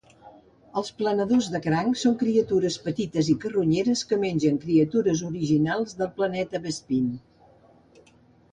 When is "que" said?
4.13-4.19